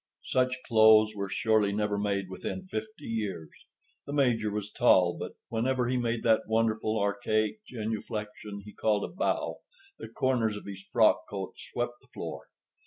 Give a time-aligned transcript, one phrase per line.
[0.25, 3.51] Such clothes were surely never made within fifty years.
[4.07, 9.13] The Major was tall, but whenever he made that wonderful, archaic genuflexion he called a
[9.13, 9.59] bow,
[9.99, 12.47] the corners of his frock coat swept the floor.